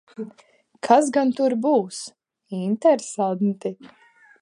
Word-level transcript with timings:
Kas 0.87 1.11
gan 1.17 1.35
tur 1.41 1.55
būs? 1.67 2.01
Interesanti. 2.63 3.77